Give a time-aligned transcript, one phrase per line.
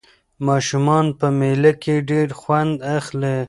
[0.47, 3.37] ماشومان په مېله کې ډېر خوند اخلي.